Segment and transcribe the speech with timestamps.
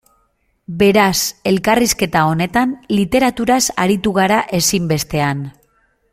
[0.83, 1.17] Beraz,
[1.51, 5.47] elkarrizketa honetan, literaturaz aritu gara ezinbestean.